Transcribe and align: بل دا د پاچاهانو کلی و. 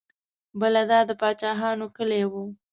بل 0.59 0.73
دا 0.91 0.99
د 1.09 1.11
پاچاهانو 1.21 1.85
کلی 1.95 2.23
و. 2.31 2.33